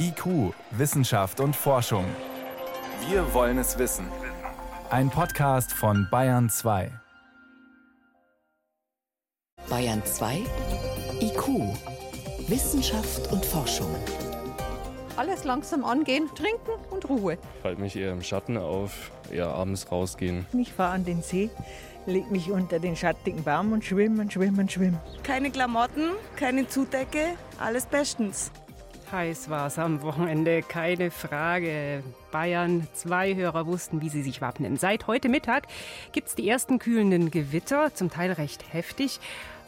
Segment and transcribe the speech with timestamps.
[0.00, 2.04] IQ, Wissenschaft und Forschung.
[3.08, 4.06] Wir wollen es wissen.
[4.88, 6.90] Ein Podcast von Bayern 2.
[9.68, 10.42] Bayern 2
[11.20, 11.48] IQ,
[12.48, 13.94] Wissenschaft und Forschung.
[15.16, 17.36] Alles langsam angehen, trinken und Ruhe.
[17.58, 20.46] Ich halte mich eher im Schatten auf, eher abends rausgehen.
[20.56, 21.50] Ich fahre an den See,
[22.06, 24.98] leg mich unter den schattigen Baum und schwimme und schwimme und schwimme.
[25.24, 28.50] Keine Klamotten, keine Zudecke, alles bestens.
[29.10, 32.02] Heiß war es am Wochenende, keine Frage.
[32.30, 34.76] Bayern, zwei Hörer wussten, wie sie sich wappnen.
[34.76, 35.66] Seit heute Mittag
[36.12, 39.20] gibt es die ersten kühlenden Gewitter, zum Teil recht heftig,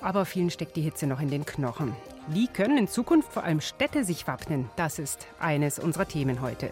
[0.02, 1.94] aber vielen steckt die Hitze noch in den Knochen.
[2.26, 4.68] Wie können in Zukunft vor allem Städte sich wappnen?
[4.76, 6.70] Das ist eines unserer Themen heute.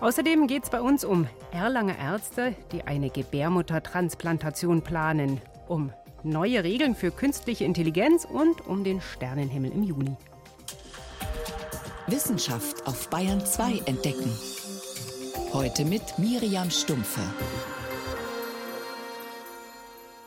[0.00, 5.92] Außerdem geht es bei uns um Erlanger Ärzte, die eine Gebärmuttertransplantation planen, um
[6.24, 10.16] neue Regeln für künstliche Intelligenz und um den Sternenhimmel im Juni.
[12.08, 14.36] Wissenschaft auf Bayern 2 entdecken.
[15.52, 17.20] Heute mit Miriam Stumpfe.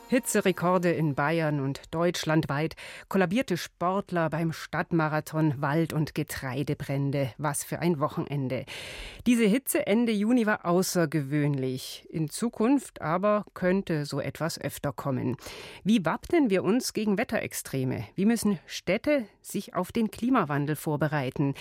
[0.08, 2.76] Hitzerekorde in Bayern und deutschlandweit,
[3.08, 7.32] kollabierte Sportler beim Stadtmarathon, Wald- und Getreidebrände.
[7.38, 8.66] Was für ein Wochenende.
[9.26, 12.06] Diese Hitze Ende Juni war außergewöhnlich.
[12.08, 15.36] In Zukunft aber könnte so etwas öfter kommen.
[15.82, 18.04] Wie wappnen wir uns gegen Wetterextreme?
[18.14, 21.54] Wie müssen Städte sich auf den Klimawandel vorbereiten?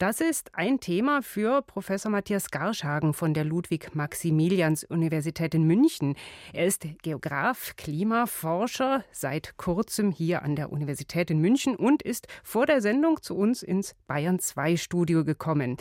[0.00, 6.16] Das ist ein Thema für Professor Matthias Garschhagen von der Ludwig-Maximilians-Universität in München.
[6.52, 12.64] Er ist Geograf, Klimaforscher, seit kurzem hier an der Universität in München und ist vor
[12.64, 15.76] der Sendung zu uns ins Bayern 2 Studio gekommen.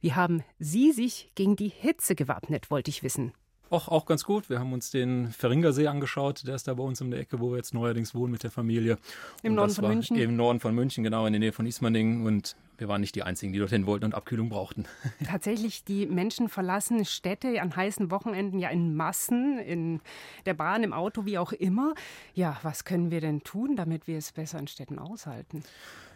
[0.00, 3.32] Wie haben Sie sich gegen die Hitze gewappnet, wollte ich wissen.
[3.70, 4.48] Auch, auch ganz gut.
[4.48, 6.46] Wir haben uns den Verringersee angeschaut.
[6.46, 8.52] Der ist da bei uns um der Ecke, wo wir jetzt neuerdings wohnen mit der
[8.52, 8.96] Familie.
[9.42, 10.16] Im Norden von München?
[10.16, 12.24] Im Norden von München, genau, in der Nähe von Ismaning.
[12.24, 14.86] Und wir waren nicht die Einzigen, die dorthin wollten und Abkühlung brauchten.
[15.24, 20.00] Tatsächlich, die Menschen verlassen Städte an heißen Wochenenden ja in Massen, in
[20.46, 21.94] der Bahn, im Auto, wie auch immer.
[22.34, 25.62] Ja, was können wir denn tun, damit wir es besser in Städten aushalten?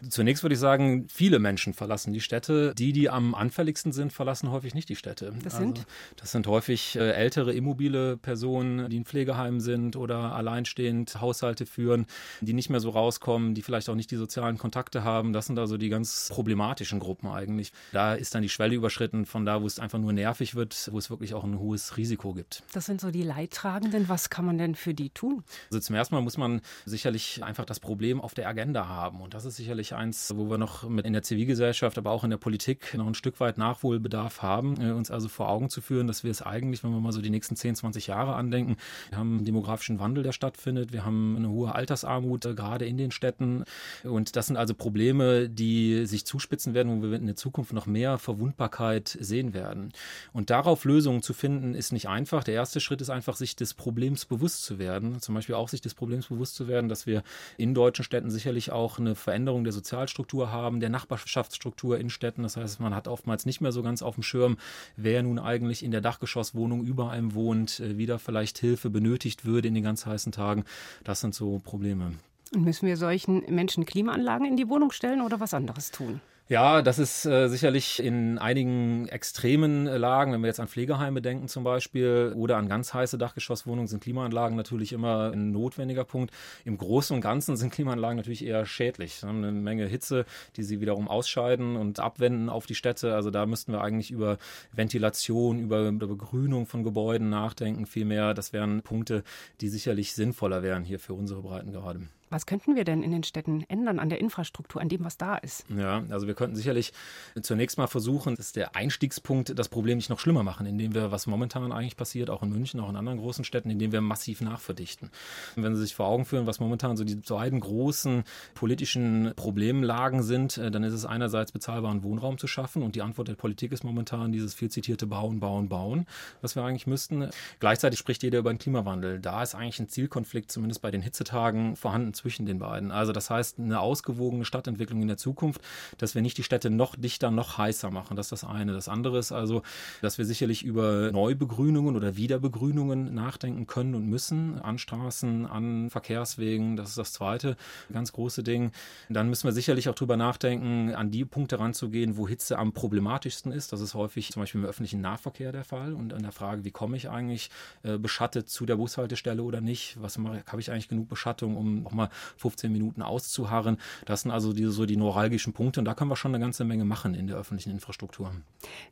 [0.08, 2.74] Zunächst würde ich sagen, viele Menschen verlassen die Städte.
[2.76, 5.32] Die, die am anfälligsten sind, verlassen häufig nicht die Städte.
[5.44, 5.78] Das sind?
[5.78, 11.66] Also, das sind häufig äh, ältere, immobile Personen, die in Pflegeheimen sind oder alleinstehend Haushalte
[11.66, 12.06] führen,
[12.40, 15.32] die nicht mehr so rauskommen, die vielleicht auch nicht die sozialen Kontakte haben.
[15.32, 17.72] Das sind also die ganz problematischen Gruppen eigentlich.
[17.92, 20.98] Da ist dann die Schwelle überschritten von da, wo es einfach nur nervig wird, wo
[20.98, 22.62] es wirklich auch ein hohes Risiko gibt.
[22.74, 24.10] Das sind so die Leidtragenden.
[24.10, 25.44] Was kann man denn für die tun?
[25.70, 29.22] Also zum ersten Mal muss man sicherlich einfach das Problem auf der Agenda haben.
[29.22, 32.30] Und das ist sicherlich eins, wo wir noch mit in der Zivilgesellschaft, aber auch in
[32.30, 36.06] der Politik noch ein Stück weit Nachholbedarf haben, äh, uns also vor Augen zu führen,
[36.06, 38.76] dass wir es eigentlich, wenn wir mal so die nächsten 10, 20 Jahre andenken,
[39.08, 42.98] wir haben einen demografischen Wandel, der stattfindet, wir haben eine hohe Altersarmut, äh, gerade in
[42.98, 43.64] den Städten.
[44.04, 47.86] Und das sind also Probleme, die sich zuspitzen werden, wo wir in der Zukunft noch
[47.86, 49.92] mehr Verwundbarkeit sehen werden.
[50.32, 52.42] Und darauf Lösungen zu finden, ist nicht einfach.
[52.42, 55.20] Der erste Schritt ist einfach, sich des Problems bewusst zu werden.
[55.20, 57.22] Zum Beispiel auch sich des Problems bewusst zu werden, dass wir
[57.56, 62.42] in deutschen Städten sicherlich auch eine Veränderung der Sozialstruktur haben, der Nachbarschaftsstruktur in Städten.
[62.42, 64.58] Das heißt, man hat oftmals nicht mehr so ganz auf dem Schirm,
[64.96, 69.68] wer nun eigentlich in der Dachgeschosswohnung über einem wohnt, äh, wieder vielleicht Hilfe benötigt würde
[69.68, 70.64] in den ganz heißen Tagen.
[71.04, 72.12] Das sind so Probleme.
[72.54, 76.20] Und müssen wir solchen Menschen Klimaanlagen in die Wohnung stellen oder was anderes tun?
[76.48, 81.22] Ja, das ist äh, sicherlich in einigen extremen äh, Lagen, wenn wir jetzt an Pflegeheime
[81.22, 86.34] denken zum Beispiel oder an ganz heiße Dachgeschosswohnungen, sind Klimaanlagen natürlich immer ein notwendiger Punkt.
[86.66, 89.14] Im Großen und Ganzen sind Klimaanlagen natürlich eher schädlich.
[89.14, 90.26] Sie haben eine Menge Hitze,
[90.56, 93.14] die sie wiederum ausscheiden und abwenden auf die Städte.
[93.14, 94.36] Also da müssten wir eigentlich über
[94.72, 97.86] Ventilation, über, über Begrünung von Gebäuden nachdenken.
[97.86, 99.22] Vielmehr, das wären Punkte,
[99.62, 102.00] die sicherlich sinnvoller wären hier für unsere Breiten gerade.
[102.32, 105.36] Was könnten wir denn in den Städten ändern an der Infrastruktur, an dem, was da
[105.36, 105.66] ist?
[105.68, 106.94] Ja, also wir könnten sicherlich
[107.42, 111.12] zunächst mal versuchen, das ist der Einstiegspunkt, das Problem nicht noch schlimmer machen, indem wir,
[111.12, 114.40] was momentan eigentlich passiert, auch in München, auch in anderen großen Städten, indem wir massiv
[114.40, 115.10] nachverdichten.
[115.56, 120.22] Und wenn Sie sich vor Augen führen, was momentan so die beiden großen politischen Problemlagen
[120.22, 123.72] sind, äh, dann ist es einerseits bezahlbaren Wohnraum zu schaffen und die Antwort der Politik
[123.72, 126.06] ist momentan dieses viel zitierte Bauen, Bauen, Bauen,
[126.40, 127.28] was wir eigentlich müssten.
[127.60, 129.20] Gleichzeitig spricht jeder über den Klimawandel.
[129.20, 132.92] Da ist eigentlich ein Zielkonflikt, zumindest bei den Hitzetagen, vorhanden zwischen den beiden.
[132.92, 135.60] Also das heißt, eine ausgewogene Stadtentwicklung in der Zukunft,
[135.98, 138.16] dass wir nicht die Städte noch dichter, noch heißer machen.
[138.16, 138.72] Das ist das eine.
[138.72, 139.62] Das andere ist also,
[140.00, 144.60] dass wir sicherlich über Neubegrünungen oder Wiederbegrünungen nachdenken können und müssen.
[144.60, 146.76] An Straßen, an Verkehrswegen.
[146.76, 147.56] Das ist das zweite
[147.92, 148.70] ganz große Ding.
[149.08, 153.50] Dann müssen wir sicherlich auch darüber nachdenken, an die Punkte ranzugehen, wo Hitze am problematischsten
[153.50, 153.72] ist.
[153.72, 155.92] Das ist häufig zum Beispiel im öffentlichen Nahverkehr der Fall.
[155.92, 157.50] Und an der Frage, wie komme ich eigentlich
[157.82, 160.00] äh, beschattet zu der Bushaltestelle oder nicht?
[160.00, 163.78] Was habe ich eigentlich genug Beschattung, um auch mal 15 Minuten auszuharren.
[164.06, 166.64] Das sind also diese, so die neuralgischen Punkte und da können wir schon eine ganze
[166.64, 168.32] Menge machen in der öffentlichen Infrastruktur.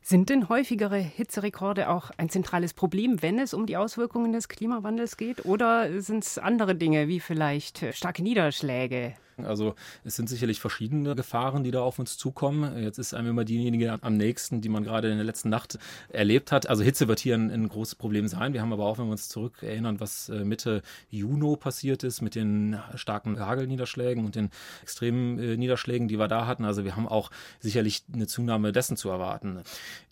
[0.01, 5.17] Sind denn häufigere Hitzerekorde auch ein zentrales Problem, wenn es um die Auswirkungen des Klimawandels
[5.17, 5.45] geht?
[5.45, 9.15] Oder sind es andere Dinge, wie vielleicht starke Niederschläge?
[9.37, 12.77] Also es sind sicherlich verschiedene Gefahren, die da auf uns zukommen.
[12.81, 15.79] Jetzt ist einem immer diejenige am nächsten, die man gerade in der letzten Nacht
[16.09, 16.67] erlebt hat.
[16.69, 18.53] Also Hitze wird hier ein, ein großes Problem sein.
[18.53, 22.35] Wir haben aber auch, wenn wir uns zurückerinnern, was äh, Mitte Juni passiert ist mit
[22.35, 24.49] den starken Hagelniederschlägen und den
[24.81, 26.65] extremen äh, Niederschlägen, die wir da hatten.
[26.65, 29.63] Also wir haben auch sicherlich eine Zunahme dessen zu erwarten.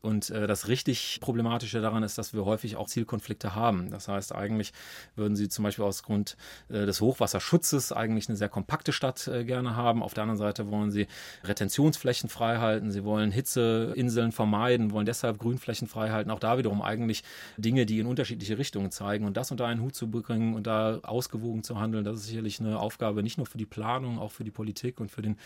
[0.01, 3.91] Und äh, das richtig Problematische daran ist, dass wir häufig auch Zielkonflikte haben.
[3.91, 4.73] Das heißt, eigentlich
[5.15, 6.37] würden sie zum Beispiel aus Grund
[6.69, 10.03] äh, des Hochwasserschutzes eigentlich eine sehr kompakte Stadt Stadt äh, gerne haben.
[10.03, 11.07] Auf der anderen Seite wollen sie
[11.43, 12.91] Retentionsflächen freihalten.
[12.91, 16.31] Sie wollen Hitzeinseln vermeiden, wollen deshalb Grünflächen freihalten.
[16.31, 17.23] Auch da wiederum eigentlich
[17.57, 19.25] Dinge, die in unterschiedliche Richtungen zeigen.
[19.25, 22.59] Und das unter einen Hut zu bringen und da ausgewogen zu handeln, das ist sicherlich
[22.59, 25.37] eine Aufgabe nicht nur für die Planung, auch für die Politik und für den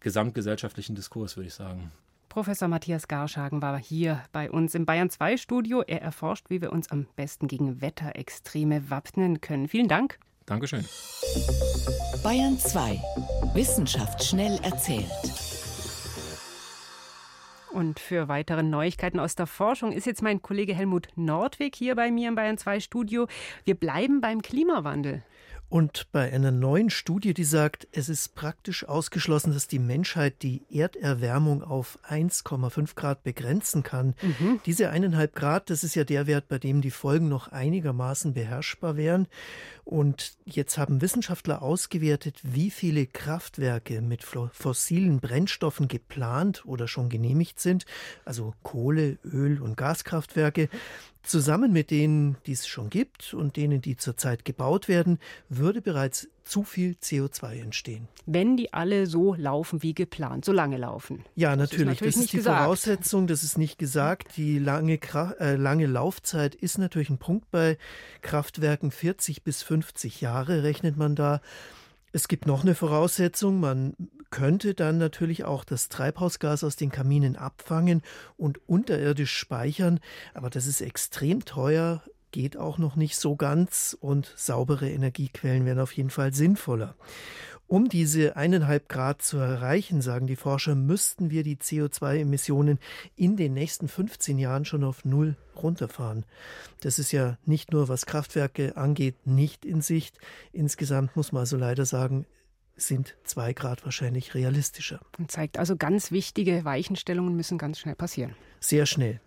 [0.00, 1.92] gesamtgesellschaftlichen Diskurs, würde ich sagen.
[2.28, 5.82] Professor Matthias Garschagen war hier bei uns im Bayern 2 Studio.
[5.82, 9.66] Er erforscht, wie wir uns am besten gegen Wetterextreme wappnen können.
[9.66, 10.20] Vielen Dank.
[10.50, 10.84] Dankeschön.
[12.24, 13.00] Bayern 2.
[13.54, 15.06] Wissenschaft schnell erzählt.
[17.72, 22.10] Und für weitere Neuigkeiten aus der Forschung ist jetzt mein Kollege Helmut Nordweg hier bei
[22.10, 23.28] mir im Bayern 2 Studio.
[23.62, 25.22] Wir bleiben beim Klimawandel.
[25.70, 30.62] Und bei einer neuen Studie, die sagt, es ist praktisch ausgeschlossen, dass die Menschheit die
[30.68, 34.14] Erderwärmung auf 1,5 Grad begrenzen kann.
[34.20, 34.60] Mhm.
[34.66, 38.96] Diese eineinhalb Grad, das ist ja der Wert, bei dem die Folgen noch einigermaßen beherrschbar
[38.96, 39.28] wären.
[39.84, 47.60] Und jetzt haben Wissenschaftler ausgewertet, wie viele Kraftwerke mit fossilen Brennstoffen geplant oder schon genehmigt
[47.60, 47.86] sind,
[48.24, 50.68] also Kohle, Öl und Gaskraftwerke.
[51.22, 55.18] Zusammen mit denen, die es schon gibt und denen, die zurzeit gebaut werden,
[55.48, 58.08] würde bereits zu viel CO2 entstehen.
[58.26, 61.24] Wenn die alle so laufen wie geplant, so lange laufen.
[61.36, 61.70] Ja, natürlich.
[61.70, 62.62] Das ist, natürlich das ist die gesagt.
[62.62, 64.36] Voraussetzung, das ist nicht gesagt.
[64.36, 64.98] Die lange,
[65.38, 67.78] äh, lange Laufzeit ist natürlich ein Punkt bei
[68.22, 68.90] Kraftwerken.
[68.90, 71.40] 40 bis 50 Jahre rechnet man da.
[72.12, 73.94] Es gibt noch eine Voraussetzung, man
[74.30, 78.02] könnte dann natürlich auch das Treibhausgas aus den Kaminen abfangen
[78.36, 80.00] und unterirdisch speichern,
[80.34, 85.80] aber das ist extrem teuer, geht auch noch nicht so ganz und saubere Energiequellen wären
[85.80, 86.94] auf jeden Fall sinnvoller.
[87.66, 92.80] Um diese eineinhalb Grad zu erreichen, sagen die Forscher, müssten wir die CO2-Emissionen
[93.14, 96.24] in den nächsten 15 Jahren schon auf Null runterfahren.
[96.80, 100.18] Das ist ja nicht nur, was Kraftwerke angeht, nicht in Sicht.
[100.52, 102.26] Insgesamt muss man also leider sagen,
[102.76, 105.00] sind zwei Grad wahrscheinlich realistischer.
[105.18, 108.34] Und zeigt also ganz wichtige Weichenstellungen müssen ganz schnell passieren.
[108.60, 109.20] Sehr schnell.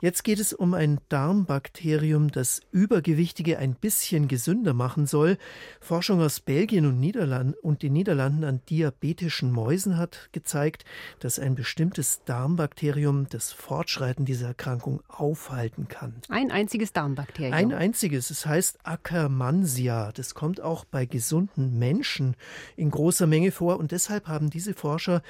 [0.00, 5.38] Jetzt geht es um ein Darmbakterium, das Übergewichtige ein bisschen gesünder machen soll.
[5.80, 10.84] Forschung aus Belgien und, Niederland und den Niederlanden an diabetischen Mäusen hat gezeigt,
[11.18, 16.14] dass ein bestimmtes Darmbakterium das Fortschreiten dieser Erkrankung aufhalten kann.
[16.28, 17.54] Ein einziges Darmbakterium.
[17.54, 18.30] Ein einziges.
[18.30, 20.12] Es heißt Akkermansia.
[20.12, 22.36] Das kommt auch bei gesunden Menschen
[22.76, 25.22] in großer Menge vor und deshalb haben diese Forscher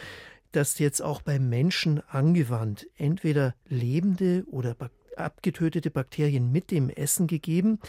[0.52, 2.86] das jetzt auch beim Menschen angewandt.
[2.96, 4.76] Entweder lebende oder
[5.18, 7.80] abgetötete Bakterien mit dem Essen gegeben.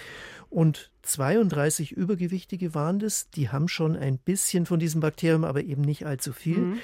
[0.49, 5.81] Und 32 Übergewichtige waren das, die haben schon ein bisschen von diesem Bakterium, aber eben
[5.81, 6.57] nicht allzu viel.
[6.57, 6.79] Mhm.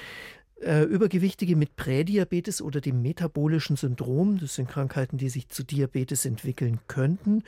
[0.62, 6.24] Äh, Übergewichtige mit Prädiabetes oder dem metabolischen Syndrom, das sind Krankheiten, die sich zu Diabetes
[6.24, 7.42] entwickeln könnten.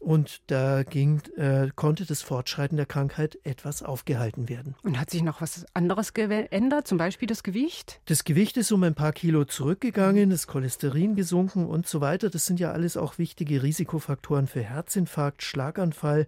[0.00, 4.74] Und da ging, äh, konnte das Fortschreiten der Krankheit etwas aufgehalten werden.
[4.82, 8.00] Und hat sich noch was anderes geändert, zum Beispiel das Gewicht?
[8.06, 12.28] Das Gewicht ist um ein paar Kilo zurückgegangen, das Cholesterin gesunken und so weiter.
[12.28, 16.26] Das sind ja alles auch wichtige Risikofaktoren für Herzinfarkt, Schlaganfall.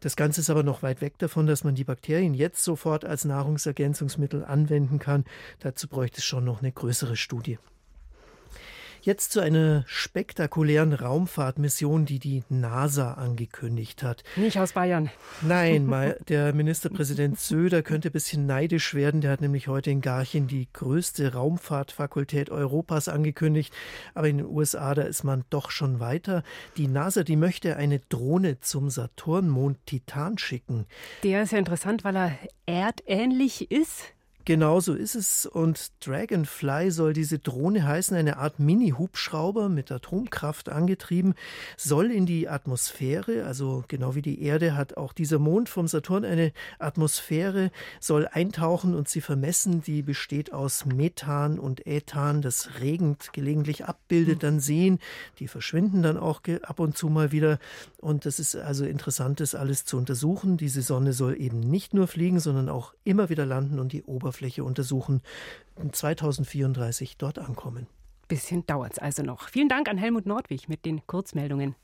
[0.00, 3.24] Das Ganze ist aber noch weit weg davon, dass man die Bakterien jetzt sofort als
[3.24, 5.24] Nahrungsergänzungsmittel anwenden kann.
[5.64, 7.58] Dazu bräuchte es schon noch eine größere Studie.
[9.00, 14.24] Jetzt zu einer spektakulären Raumfahrtmission, die die NASA angekündigt hat.
[14.36, 15.10] Nicht aus Bayern.
[15.40, 19.22] Nein, mal, der Ministerpräsident Söder könnte ein bisschen neidisch werden.
[19.22, 23.72] Der hat nämlich heute in Garching die größte Raumfahrtfakultät Europas angekündigt.
[24.12, 26.42] Aber in den USA, da ist man doch schon weiter.
[26.76, 30.84] Die NASA, die möchte eine Drohne zum Saturnmond Titan schicken.
[31.22, 34.14] Der ist ja interessant, weil er erdähnlich ist.
[34.46, 35.46] Genau so ist es.
[35.46, 41.34] Und Dragonfly soll diese Drohne heißen, eine Art Mini-Hubschrauber mit Atomkraft angetrieben,
[41.78, 46.26] soll in die Atmosphäre, also genau wie die Erde hat auch dieser Mond vom Saturn
[46.26, 47.70] eine Atmosphäre,
[48.00, 49.80] soll eintauchen und sie vermessen.
[49.80, 54.98] Die besteht aus Methan und Ethan, das regend gelegentlich abbildet, dann sehen.
[55.38, 57.58] Die verschwinden dann auch ab und zu mal wieder.
[57.96, 60.58] Und das ist also interessant, das alles zu untersuchen.
[60.58, 64.33] Diese Sonne soll eben nicht nur fliegen, sondern auch immer wieder landen und die Oberfläche
[64.34, 65.22] Oberfläche untersuchen,
[65.92, 67.86] 2034 dort ankommen.
[68.26, 69.48] Bisschen dauert es also noch.
[69.48, 71.76] Vielen Dank an Helmut Nordwig mit den Kurzmeldungen.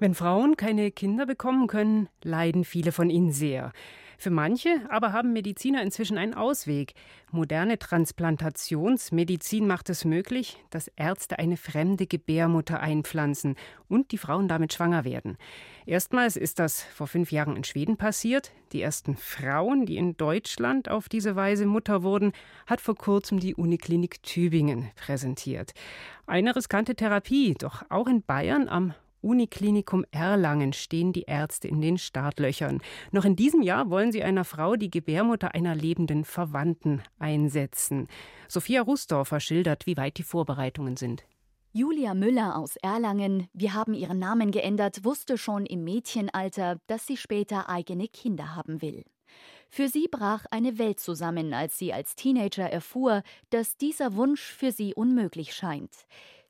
[0.00, 3.72] Wenn Frauen keine Kinder bekommen können, leiden viele von ihnen sehr.
[4.20, 6.94] Für manche aber haben Mediziner inzwischen einen Ausweg.
[7.30, 13.54] Moderne Transplantationsmedizin macht es möglich, dass Ärzte eine fremde Gebärmutter einpflanzen
[13.88, 15.38] und die Frauen damit schwanger werden.
[15.86, 18.50] Erstmals ist das vor fünf Jahren in Schweden passiert.
[18.72, 22.32] Die ersten Frauen, die in Deutschland auf diese Weise Mutter wurden,
[22.66, 25.74] hat vor kurzem die Uniklinik Tübingen präsentiert.
[26.26, 31.98] Eine riskante Therapie, doch auch in Bayern am Uniklinikum Erlangen stehen die Ärzte in den
[31.98, 32.80] Startlöchern.
[33.10, 38.08] Noch in diesem Jahr wollen sie einer Frau die Gebärmutter einer lebenden Verwandten einsetzen.
[38.46, 41.24] Sophia Rusdorfer schildert, wie weit die Vorbereitungen sind.
[41.72, 47.16] Julia Müller aus Erlangen, wir haben ihren Namen geändert, wusste schon im Mädchenalter, dass sie
[47.16, 49.04] später eigene Kinder haben will.
[49.68, 54.72] Für sie brach eine Welt zusammen, als sie als Teenager erfuhr, dass dieser Wunsch für
[54.72, 55.92] sie unmöglich scheint.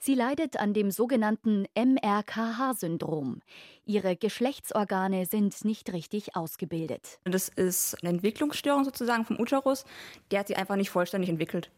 [0.00, 3.40] Sie leidet an dem sogenannten MRKH-Syndrom.
[3.84, 7.18] Ihre Geschlechtsorgane sind nicht richtig ausgebildet.
[7.24, 9.84] Das ist eine Entwicklungsstörung sozusagen vom Uterus.
[10.30, 11.70] Der hat sich einfach nicht vollständig entwickelt.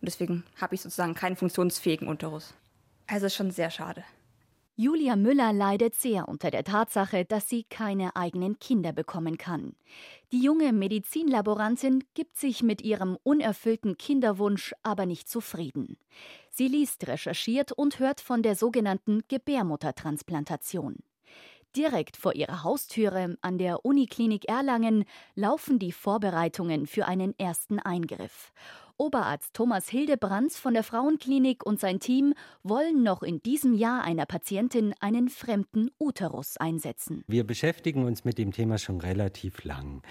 [0.00, 2.54] Und deswegen habe ich sozusagen keinen funktionsfähigen Uterus.
[3.08, 4.04] Also ist schon sehr schade.
[4.76, 9.76] Julia Müller leidet sehr unter der Tatsache, dass sie keine eigenen Kinder bekommen kann.
[10.32, 15.96] Die junge Medizinlaborantin gibt sich mit ihrem unerfüllten Kinderwunsch aber nicht zufrieden.
[16.50, 20.96] Sie liest, recherchiert und hört von der sogenannten Gebärmuttertransplantation.
[21.76, 25.04] Direkt vor ihrer Haustüre an der Uniklinik Erlangen
[25.36, 28.52] laufen die Vorbereitungen für einen ersten Eingriff.
[28.96, 32.32] Oberarzt Thomas Hildebrands von der Frauenklinik und sein Team
[32.62, 37.24] wollen noch in diesem Jahr einer Patientin einen fremden Uterus einsetzen.
[37.26, 40.02] Wir beschäftigen uns mit dem Thema schon relativ lang.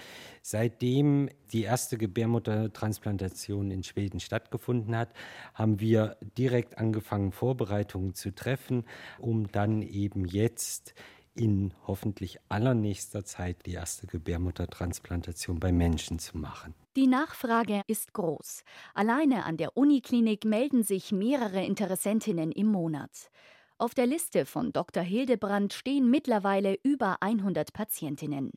[0.42, 5.14] Seitdem die erste Gebärmuttertransplantation in Schweden stattgefunden hat,
[5.54, 8.84] haben wir direkt angefangen, Vorbereitungen zu treffen,
[9.18, 10.94] um dann eben jetzt
[11.34, 16.74] in hoffentlich allernächster Zeit die erste Gebärmuttertransplantation bei Menschen zu machen.
[16.96, 18.62] Die Nachfrage ist groß.
[18.94, 23.30] Alleine an der Uniklinik melden sich mehrere Interessentinnen im Monat.
[23.78, 25.02] Auf der Liste von Dr.
[25.02, 28.52] Hildebrand stehen mittlerweile über 100 Patientinnen.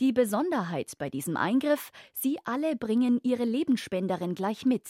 [0.00, 4.88] Die Besonderheit bei diesem Eingriff, sie alle bringen ihre Lebensspenderin gleich mit.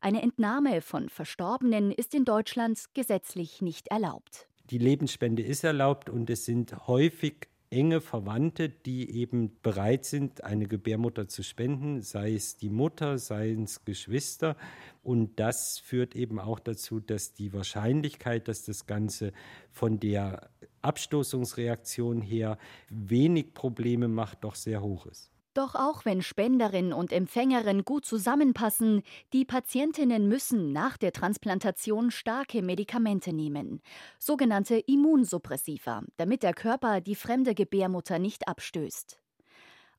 [0.00, 4.48] Eine Entnahme von Verstorbenen ist in Deutschland gesetzlich nicht erlaubt.
[4.72, 10.66] Die Lebensspende ist erlaubt und es sind häufig enge Verwandte, die eben bereit sind, eine
[10.66, 14.56] Gebärmutter zu spenden, sei es die Mutter, sei es Geschwister.
[15.02, 19.34] Und das führt eben auch dazu, dass die Wahrscheinlichkeit, dass das Ganze
[19.70, 20.48] von der
[20.80, 22.56] Abstoßungsreaktion her
[22.88, 25.31] wenig Probleme macht, doch sehr hoch ist.
[25.54, 29.02] Doch auch wenn Spenderin und Empfängerin gut zusammenpassen,
[29.34, 33.82] die Patientinnen müssen nach der Transplantation starke Medikamente nehmen,
[34.18, 39.21] sogenannte Immunsuppressiva, damit der Körper die fremde Gebärmutter nicht abstößt.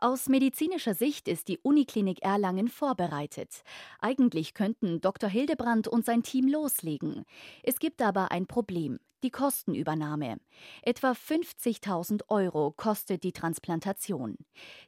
[0.04, 3.64] Aus medizinischer Sicht ist die Uniklinik Erlangen vorbereitet.
[4.02, 5.30] Eigentlich könnten Dr.
[5.30, 7.24] Hildebrand und sein Team loslegen.
[7.64, 10.38] Es gibt aber ein Problem die Kostenübernahme.
[10.82, 14.38] Etwa 50.000 Euro kostet die Transplantation.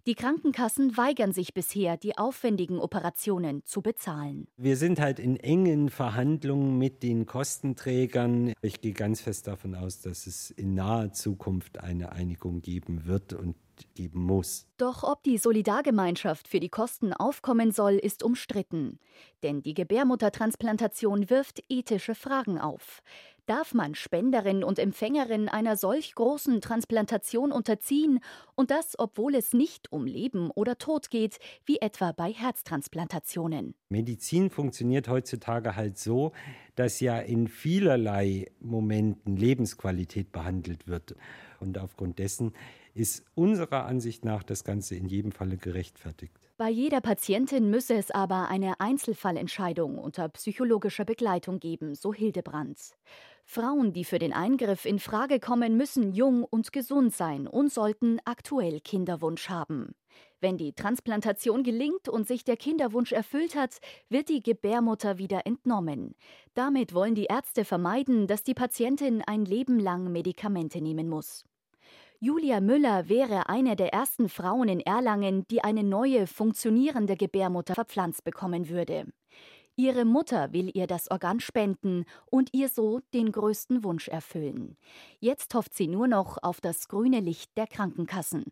[0.05, 4.47] Die Krankenkassen weigern sich bisher, die aufwendigen Operationen zu bezahlen.
[4.57, 8.53] Wir sind halt in engen Verhandlungen mit den Kostenträgern.
[8.61, 13.33] Ich gehe ganz fest davon aus, dass es in naher Zukunft eine Einigung geben wird
[13.33, 13.55] und
[13.95, 14.67] geben muss.
[14.77, 18.99] Doch ob die Solidargemeinschaft für die Kosten aufkommen soll, ist umstritten.
[19.43, 23.01] Denn die Gebärmuttertransplantation wirft ethische Fragen auf.
[23.47, 28.19] Darf man Spenderin und Empfängerin einer solch großen Transplantation unterziehen
[28.55, 33.75] und das, obwohl es nicht um Leben oder Tod geht, wie etwa bei Herztransplantationen?
[33.89, 36.31] Medizin funktioniert heutzutage halt so,
[36.75, 41.15] dass ja in vielerlei Momenten Lebensqualität behandelt wird.
[41.59, 42.51] Und aufgrund dessen
[42.95, 46.33] ist unserer Ansicht nach das Ganze in jedem Falle gerechtfertigt.
[46.57, 52.79] Bei jeder Patientin müsse es aber eine Einzelfallentscheidung unter psychologischer Begleitung geben, so Hildebrand.
[53.47, 58.19] Frauen, die für den Eingriff in Frage kommen, müssen jung und gesund sein und sollten
[58.25, 59.93] aktuell Kinderwunsch haben.
[60.41, 63.77] Wenn die Transplantation gelingt und sich der Kinderwunsch erfüllt hat,
[64.09, 66.15] wird die Gebärmutter wieder entnommen.
[66.55, 71.45] Damit wollen die Ärzte vermeiden, dass die Patientin ein Leben lang Medikamente nehmen muss.
[72.19, 78.23] Julia Müller wäre eine der ersten Frauen in Erlangen, die eine neue, funktionierende Gebärmutter verpflanzt
[78.23, 79.05] bekommen würde.
[79.77, 84.77] Ihre Mutter will ihr das Organ spenden und ihr so den größten Wunsch erfüllen.
[85.19, 88.45] Jetzt hofft sie nur noch auf das grüne Licht der Krankenkassen.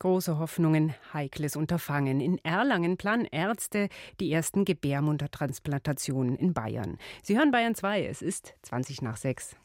[0.00, 2.20] Große Hoffnungen, heikles Unterfangen.
[2.20, 6.98] In Erlangen planen Ärzte die ersten Gebärmuttertransplantationen in Bayern.
[7.22, 9.56] Sie hören Bayern 2, es ist 20 nach 6.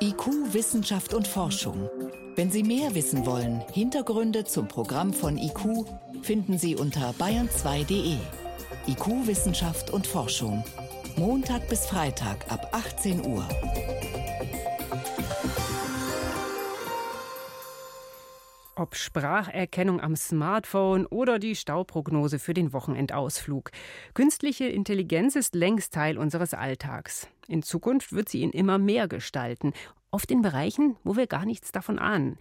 [0.00, 1.88] IQ, Wissenschaft und Forschung.
[2.34, 5.86] Wenn Sie mehr wissen wollen, Hintergründe zum Programm von IQ
[6.22, 8.18] finden Sie unter bayern2.de.
[8.86, 10.64] IQ, Wissenschaft und Forschung.
[11.16, 13.46] Montag bis Freitag ab 18 Uhr.
[18.76, 23.70] Ob Spracherkennung am Smartphone oder die Stauprognose für den Wochenendausflug.
[24.14, 27.28] Künstliche Intelligenz ist längst Teil unseres Alltags.
[27.48, 29.72] In Zukunft wird sie ihn immer mehr gestalten,
[30.10, 32.38] oft in Bereichen, wo wir gar nichts davon ahnen.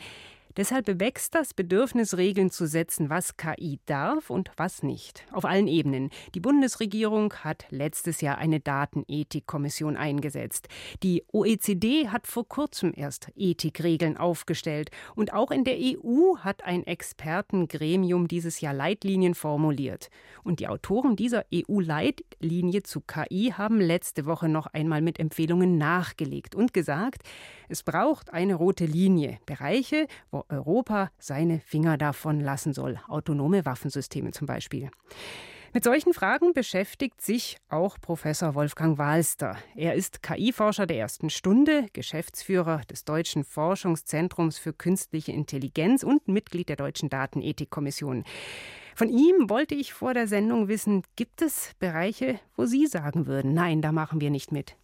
[0.57, 5.23] Deshalb bewächst das Bedürfnis, Regeln zu setzen, was KI darf und was nicht.
[5.31, 6.09] Auf allen Ebenen.
[6.33, 10.67] Die Bundesregierung hat letztes Jahr eine Datenethikkommission eingesetzt.
[11.03, 14.89] Die OECD hat vor kurzem erst Ethikregeln aufgestellt.
[15.13, 20.09] Und auch in der EU hat ein Expertengremium dieses Jahr Leitlinien formuliert.
[20.43, 26.55] Und die Autoren dieser EU-Leitlinie zu KI haben letzte Woche noch einmal mit Empfehlungen nachgelegt
[26.55, 27.21] und gesagt,
[27.69, 34.31] es braucht eine rote Linie, Bereiche, wo Europa seine Finger davon lassen soll, autonome Waffensysteme
[34.31, 34.89] zum Beispiel.
[35.73, 39.57] Mit solchen Fragen beschäftigt sich auch Professor Wolfgang Walster.
[39.75, 46.69] Er ist KI-Forscher der ersten Stunde, Geschäftsführer des Deutschen Forschungszentrums für künstliche Intelligenz und Mitglied
[46.69, 48.23] der Deutschen Datenethikkommission.
[48.95, 53.53] Von ihm wollte ich vor der Sendung wissen, gibt es Bereiche, wo Sie sagen würden,
[53.53, 54.75] nein, da machen wir nicht mit?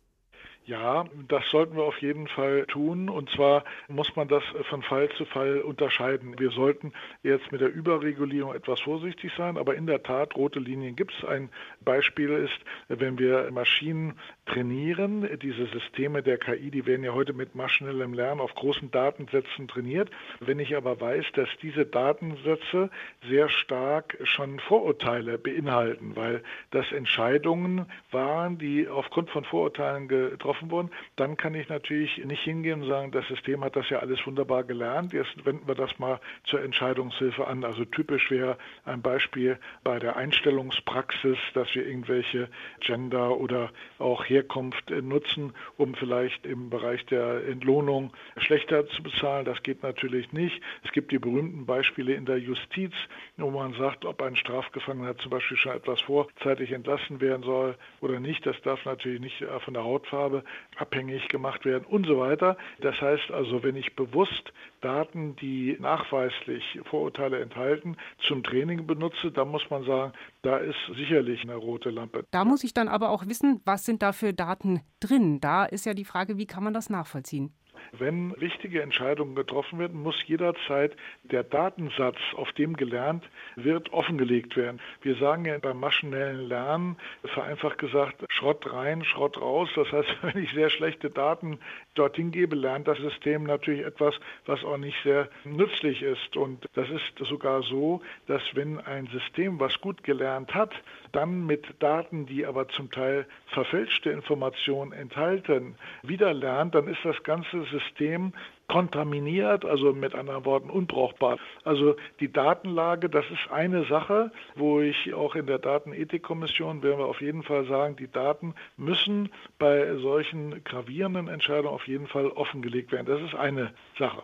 [0.65, 3.09] Ja, das sollten wir auf jeden Fall tun.
[3.09, 6.39] Und zwar muss man das von Fall zu Fall unterscheiden.
[6.39, 10.95] Wir sollten jetzt mit der Überregulierung etwas vorsichtig sein, aber in der Tat, rote Linien
[10.95, 11.25] gibt es.
[11.27, 11.49] Ein
[11.81, 14.13] Beispiel ist, wenn wir Maschinen
[14.45, 19.67] trainieren, diese Systeme der KI, die werden ja heute mit maschinellem Lernen auf großen Datensätzen
[19.67, 20.11] trainiert.
[20.39, 22.89] Wenn ich aber weiß, dass diese Datensätze
[23.27, 30.71] sehr stark schon Vorurteile beinhalten, weil das Entscheidungen waren, die aufgrund von Vorurteilen getroffen getroffen
[30.71, 34.25] wurden, dann kann ich natürlich nicht hingehen und sagen, das System hat das ja alles
[34.25, 37.63] wunderbar gelernt, jetzt wenden wir das mal zur Entscheidungshilfe an.
[37.63, 44.89] Also typisch wäre ein Beispiel bei der Einstellungspraxis, dass wir irgendwelche Gender oder auch Herkunft
[44.89, 49.45] nutzen, um vielleicht im Bereich der Entlohnung schlechter zu bezahlen.
[49.45, 50.61] Das geht natürlich nicht.
[50.83, 52.93] Es gibt die berühmten Beispiele in der Justiz,
[53.37, 58.19] wo man sagt, ob ein Strafgefangener zum Beispiel schon etwas vorzeitig entlassen werden soll oder
[58.19, 58.45] nicht.
[58.45, 60.42] Das darf natürlich nicht von der Hautfarbe
[60.77, 62.57] abhängig gemacht werden und so weiter.
[62.81, 69.49] Das heißt also, wenn ich bewusst Daten, die nachweislich Vorurteile enthalten, zum Training benutze, dann
[69.49, 72.25] muss man sagen, da ist sicherlich eine rote Lampe.
[72.31, 75.39] Da muss ich dann aber auch wissen, was sind da für Daten drin?
[75.39, 77.53] Da ist ja die Frage, wie kann man das nachvollziehen?
[77.91, 83.23] Wenn wichtige Entscheidungen getroffen werden, muss jederzeit der Datensatz, auf dem gelernt
[83.55, 84.81] wird, offengelegt werden.
[85.01, 89.69] Wir sagen ja beim maschinellen Lernen, vereinfacht gesagt, Schrott rein, Schrott raus.
[89.73, 91.59] Das heißt, wenn ich sehr schlechte Daten
[91.95, 96.35] dorthin gebe, lernt das System natürlich etwas, was auch nicht sehr nützlich ist.
[96.35, 100.73] Und das ist sogar so, dass wenn ein System, was gut gelernt hat,
[101.13, 107.23] dann mit Daten, die aber zum Teil verfälschte Informationen enthalten, wieder lernt, dann ist das
[107.23, 108.33] ganze System
[108.73, 111.37] kontaminiert, also mit anderen Worten unbrauchbar.
[111.63, 117.05] Also die Datenlage, das ist eine Sache, wo ich auch in der Datenethikkommission werden wir
[117.05, 122.91] auf jeden Fall sagen, die Daten müssen bei solchen gravierenden Entscheidungen auf jeden Fall offengelegt
[122.91, 123.05] werden.
[123.05, 124.23] Das ist eine Sache.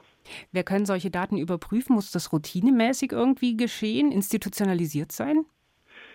[0.51, 1.93] Wer können solche Daten überprüfen?
[1.93, 5.45] Muss das routinemäßig irgendwie geschehen, institutionalisiert sein?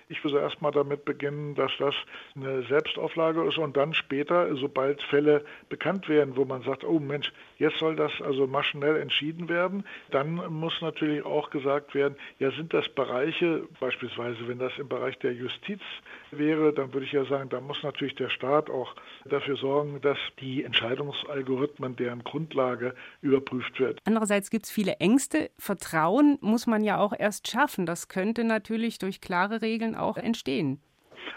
[0.09, 1.94] Ich würde erstmal damit beginnen, dass das
[2.37, 7.33] eine Selbstauflage ist und dann später, sobald Fälle bekannt werden, wo man sagt, oh Mensch,
[7.58, 12.74] jetzt soll das also maschinell entschieden werden, dann muss natürlich auch gesagt werden, ja, sind
[12.74, 15.80] das Bereiche, beispielsweise wenn das im Bereich der Justiz
[16.30, 20.18] wäre, dann würde ich ja sagen, da muss natürlich der Staat auch dafür sorgen, dass
[20.40, 24.00] die Entscheidungsalgorithmen, deren Grundlage überprüft wird.
[24.04, 25.50] Andererseits gibt es viele Ängste.
[25.58, 27.86] Vertrauen muss man ja auch erst schaffen.
[27.86, 30.80] Das könnte natürlich durch klare Regeln auch entstehen.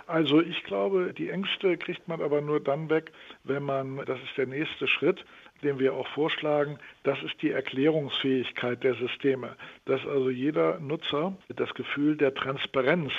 [0.08, 3.12] Also ich glaube, die Ängste kriegt man aber nur dann weg,
[3.44, 5.26] wenn man, das ist der nächste Schritt,
[5.64, 9.56] den wir auch vorschlagen, das ist die Erklärungsfähigkeit der Systeme.
[9.86, 13.14] Dass also jeder Nutzer das Gefühl der Transparenz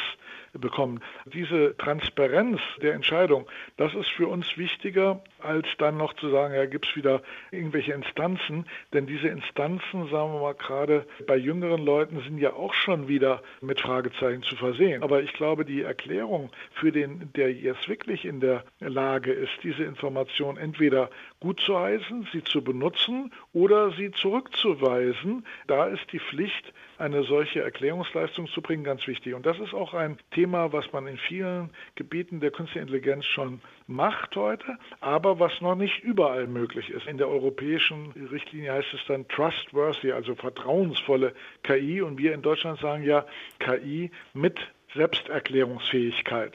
[0.52, 1.00] bekommen.
[1.26, 3.46] Diese Transparenz der Entscheidung,
[3.76, 7.92] das ist für uns wichtiger, als dann noch zu sagen, ja, gibt es wieder irgendwelche
[7.92, 8.66] Instanzen.
[8.92, 13.42] Denn diese Instanzen, sagen wir mal, gerade bei jüngeren Leuten sind ja auch schon wieder
[13.60, 15.02] mit Fragezeichen zu versehen.
[15.02, 19.84] Aber ich glaube, die Erklärung für den, der jetzt wirklich in der Lage ist, diese
[19.84, 26.72] Information entweder gut zu heißen, sie zu benutzen oder sie zurückzuweisen, da ist die Pflicht,
[26.98, 29.34] eine solche Erklärungsleistung zu bringen, ganz wichtig.
[29.34, 33.60] Und das ist auch ein Thema, was man in vielen Gebieten der künstlichen Intelligenz schon
[33.86, 37.06] macht heute, aber was noch nicht überall möglich ist.
[37.06, 42.02] In der europäischen Richtlinie heißt es dann trustworthy, also vertrauensvolle KI.
[42.02, 43.24] Und wir in Deutschland sagen ja
[43.60, 44.58] KI mit
[44.94, 46.54] Selbsterklärungsfähigkeit.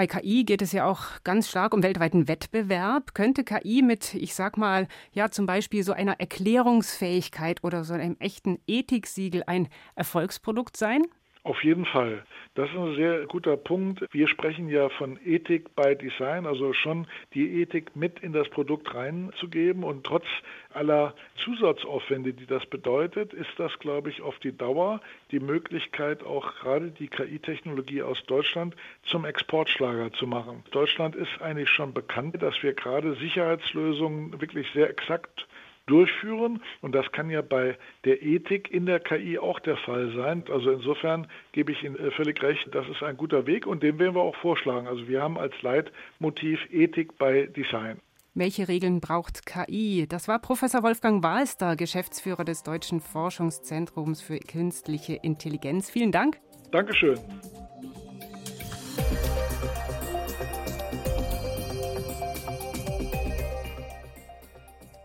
[0.00, 3.12] Bei KI geht es ja auch ganz stark um weltweiten Wettbewerb.
[3.12, 8.16] Könnte KI mit, ich sag mal, ja, zum Beispiel so einer Erklärungsfähigkeit oder so einem
[8.18, 11.02] echten Ethiksiegel ein Erfolgsprodukt sein?
[11.42, 12.22] Auf jeden Fall.
[12.54, 14.04] Das ist ein sehr guter Punkt.
[14.12, 18.94] Wir sprechen ja von Ethik by Design, also schon die Ethik mit in das Produkt
[18.94, 19.82] reinzugeben.
[19.82, 20.26] Und trotz
[20.74, 25.00] aller Zusatzaufwände, die das bedeutet, ist das, glaube ich, auf die Dauer
[25.30, 30.62] die Möglichkeit, auch gerade die KI-Technologie aus Deutschland zum Exportschlager zu machen.
[30.72, 35.46] Deutschland ist eigentlich schon bekannt, dass wir gerade Sicherheitslösungen wirklich sehr exakt
[35.90, 36.62] durchführen.
[36.80, 40.44] Und das kann ja bei der Ethik in der KI auch der Fall sein.
[40.50, 43.98] Also insofern gebe ich Ihnen äh, völlig recht, das ist ein guter Weg und den
[43.98, 44.86] werden wir auch vorschlagen.
[44.86, 48.00] Also wir haben als Leitmotiv Ethik bei Design.
[48.34, 50.06] Welche Regeln braucht KI?
[50.08, 55.90] Das war Professor Wolfgang Wahlster, Geschäftsführer des Deutschen Forschungszentrums für künstliche Intelligenz.
[55.90, 56.38] Vielen Dank.
[56.70, 57.18] Dankeschön.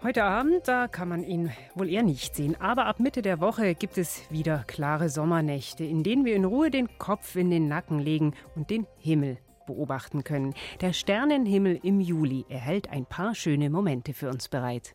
[0.05, 2.55] Heute Abend, da kann man ihn wohl eher nicht sehen.
[2.61, 6.69] Aber ab Mitte der Woche gibt es wieder klare Sommernächte, in denen wir in Ruhe
[6.69, 10.53] den Kopf in den Nacken legen und den Himmel beobachten können.
[10.79, 14.93] Der Sternenhimmel im Juli erhält ein paar schöne Momente für uns bereit.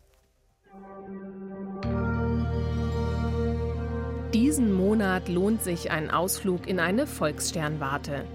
[4.33, 8.27] Diesen Monat lohnt sich ein Ausflug in eine Volkssternwarte.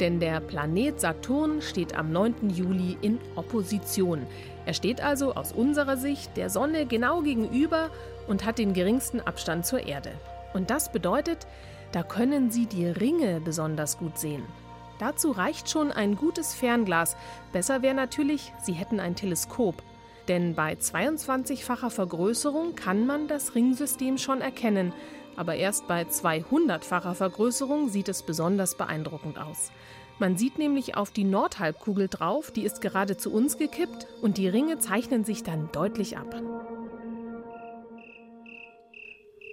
[0.00, 2.50] Denn der Planet Saturn steht am 9.
[2.50, 4.26] Juli in Opposition
[4.66, 7.90] er steht also aus unserer Sicht der Sonne genau gegenüber
[8.28, 10.12] und hat den geringsten Abstand zur Erde.
[10.54, 11.46] Und das bedeutet,
[11.92, 14.44] da können Sie die Ringe besonders gut sehen.
[14.98, 17.16] Dazu reicht schon ein gutes Fernglas.
[17.52, 19.82] Besser wäre natürlich, Sie hätten ein Teleskop.
[20.28, 24.92] Denn bei 22-facher Vergrößerung kann man das Ringsystem schon erkennen.
[25.40, 29.72] Aber erst bei 200-facher Vergrößerung sieht es besonders beeindruckend aus.
[30.18, 34.48] Man sieht nämlich auf die Nordhalbkugel drauf, die ist gerade zu uns gekippt und die
[34.48, 36.42] Ringe zeichnen sich dann deutlich ab.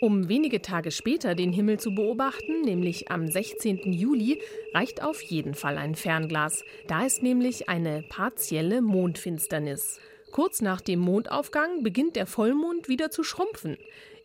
[0.02, 3.94] Um wenige Tage später den Himmel zu beobachten, nämlich am 16.
[3.94, 4.42] Juli,
[4.74, 6.66] reicht auf jeden Fall ein Fernglas.
[6.88, 10.02] Da ist nämlich eine partielle Mondfinsternis.
[10.34, 13.78] Kurz nach dem Mondaufgang beginnt der Vollmond wieder zu schrumpfen.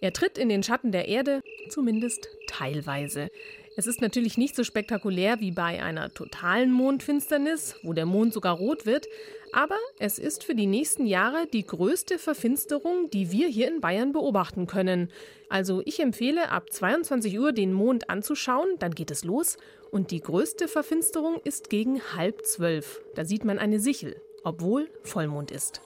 [0.03, 3.31] Er tritt in den Schatten der Erde, zumindest teilweise.
[3.77, 8.57] Es ist natürlich nicht so spektakulär wie bei einer totalen Mondfinsternis, wo der Mond sogar
[8.57, 9.07] rot wird,
[9.53, 14.13] aber es ist für die nächsten Jahre die größte Verfinsterung, die wir hier in Bayern
[14.13, 15.09] beobachten können.
[15.49, 19.57] Also ich empfehle, ab 22 Uhr den Mond anzuschauen, dann geht es los.
[19.93, 23.01] Und die größte Verfinsterung ist gegen halb zwölf.
[23.15, 25.81] Da sieht man eine Sichel, obwohl Vollmond ist.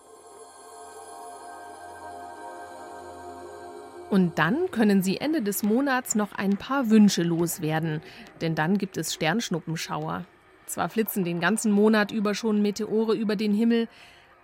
[4.08, 8.00] Und dann können Sie Ende des Monats noch ein paar Wünsche loswerden,
[8.40, 10.24] denn dann gibt es Sternschnuppenschauer.
[10.66, 13.88] Zwar flitzen den ganzen Monat über schon Meteore über den Himmel,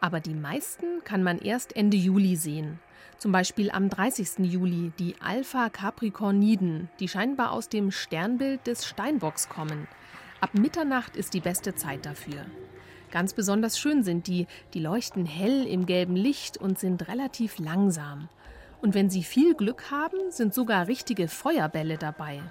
[0.01, 2.81] aber die meisten kann man erst Ende Juli sehen.
[3.19, 4.41] Zum Beispiel am 30.
[4.41, 9.87] Juli die Alpha Capricorniden, die scheinbar aus dem Sternbild des Steinbocks kommen.
[10.41, 12.47] Ab Mitternacht ist die beste Zeit dafür.
[13.13, 18.29] Ganz besonders schön sind die, die leuchten hell im gelben Licht und sind relativ langsam.
[18.83, 22.43] Und wenn Sie viel Glück haben, sind sogar richtige Feuerbälle dabei.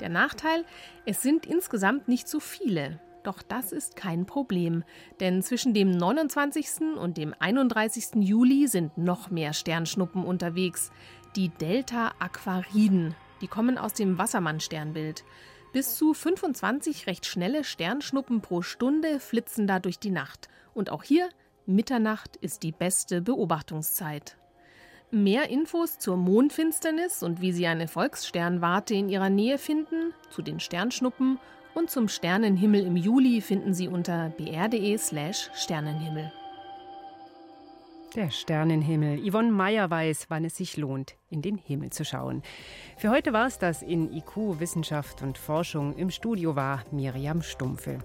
[0.00, 0.64] Der Nachteil,
[1.04, 2.98] es sind insgesamt nicht so viele.
[3.22, 4.82] Doch das ist kein Problem,
[5.20, 6.96] denn zwischen dem 29.
[6.98, 8.16] und dem 31.
[8.16, 10.90] Juli sind noch mehr Sternschnuppen unterwegs.
[11.36, 15.24] Die Delta Aquariden, die kommen aus dem Wassermann-Sternbild.
[15.72, 20.48] Bis zu 25 recht schnelle Sternschnuppen pro Stunde flitzen da durch die Nacht.
[20.74, 21.28] Und auch hier,
[21.66, 24.36] Mitternacht ist die beste Beobachtungszeit.
[25.14, 30.58] Mehr Infos zur Mondfinsternis und wie Sie eine Volkssternwarte in Ihrer Nähe finden, zu den
[30.58, 31.38] Sternschnuppen
[31.72, 36.32] und zum Sternenhimmel im Juli finden Sie unter br.de/slash Sternenhimmel.
[38.16, 39.20] Der Sternenhimmel.
[39.24, 42.42] Yvonne Meyer weiß, wann es sich lohnt, in den Himmel zu schauen.
[42.96, 45.96] Für heute war es das in IQ Wissenschaft und Forschung.
[45.96, 48.00] Im Studio war Miriam Stumpfe.